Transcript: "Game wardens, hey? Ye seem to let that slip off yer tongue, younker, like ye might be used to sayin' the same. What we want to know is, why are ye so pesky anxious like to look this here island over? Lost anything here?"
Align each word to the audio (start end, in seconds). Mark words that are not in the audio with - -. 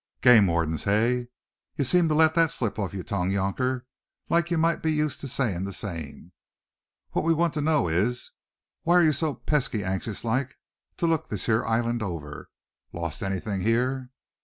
"Game 0.21 0.47
wardens, 0.47 0.85
hey? 0.85 1.27
Ye 1.75 1.85
seem 1.85 2.07
to 2.07 2.15
let 2.15 2.33
that 2.33 2.49
slip 2.49 2.79
off 2.79 2.91
yer 2.91 3.03
tongue, 3.03 3.29
younker, 3.29 3.85
like 4.29 4.49
ye 4.49 4.57
might 4.57 4.81
be 4.81 4.91
used 4.91 5.21
to 5.21 5.27
sayin' 5.27 5.63
the 5.63 5.71
same. 5.71 6.31
What 7.11 7.23
we 7.23 7.35
want 7.35 7.53
to 7.53 7.61
know 7.61 7.87
is, 7.87 8.31
why 8.81 8.95
are 8.95 9.03
ye 9.03 9.11
so 9.11 9.35
pesky 9.35 9.83
anxious 9.83 10.25
like 10.25 10.55
to 10.97 11.05
look 11.05 11.29
this 11.29 11.45
here 11.45 11.63
island 11.63 12.01
over? 12.01 12.49
Lost 12.91 13.21
anything 13.21 13.61
here?" 13.61 14.09